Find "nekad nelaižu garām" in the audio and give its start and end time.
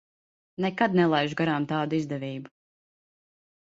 0.65-1.71